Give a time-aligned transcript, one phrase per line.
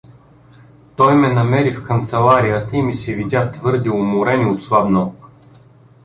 [0.95, 5.15] Той ме намери в канцеларията и ми се видя твърде уморен и отслабнал.